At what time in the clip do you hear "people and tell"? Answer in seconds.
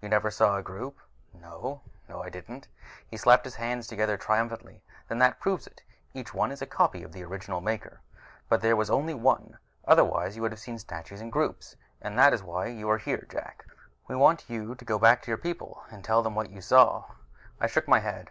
15.36-16.22